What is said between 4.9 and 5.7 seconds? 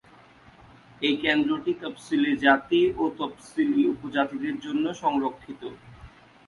সংরক্ষিত।